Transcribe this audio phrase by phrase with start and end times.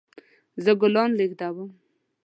[0.63, 1.69] زه ګلان لیږدوم